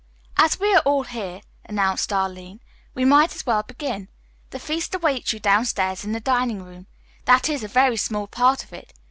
[0.35, 2.59] "As we are all here," announced Arline,
[2.95, 4.07] "we might as well begin.
[4.49, 6.87] The feast awaits you downstairs in the dining room;
[7.25, 8.93] that is, a very small part of it.